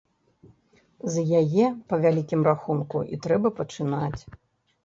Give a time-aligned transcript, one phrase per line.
[1.15, 4.21] З яе, па вялікім рахунку, і трэба пачынаць.